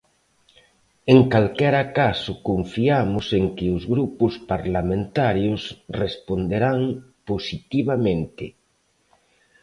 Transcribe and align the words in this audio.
En 1.13 1.19
calquera 1.33 1.83
caso 1.99 2.31
confiamos 2.49 3.25
en 3.39 3.45
que 3.55 3.67
os 3.77 3.83
grupos 3.93 4.33
parlamentarios 4.51 5.61
responderán 6.01 6.79
positivamente. 7.29 8.45